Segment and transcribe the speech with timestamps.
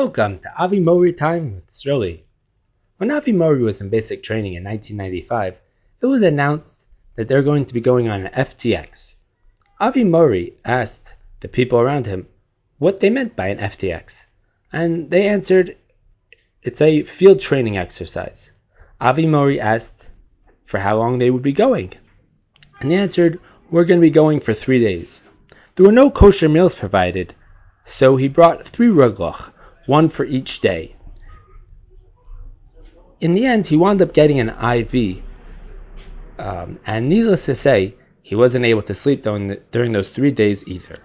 [0.00, 2.24] Welcome to Avi Mori Time with Shirley.
[2.96, 5.56] When Avi Mori was in basic training in 1995,
[6.02, 6.84] it was announced
[7.14, 9.14] that they're going to be going on an FTX.
[9.78, 11.12] Avi Mori asked
[11.42, 12.26] the people around him
[12.78, 14.26] what they meant by an FTX,
[14.72, 15.76] and they answered,
[16.64, 18.50] it's a field training exercise.
[19.00, 20.06] Avi Mori asked
[20.66, 21.92] for how long they would be going,
[22.80, 23.38] and they answered,
[23.70, 25.22] we're going to be going for three days.
[25.76, 27.32] There were no kosher meals provided,
[27.84, 29.52] so he brought three ruglach,
[29.86, 30.96] one for each day.
[33.20, 35.22] In the end, he wound up getting an IV,
[36.38, 40.30] um, and needless to say, he wasn't able to sleep during, the, during those three
[40.30, 40.98] days either.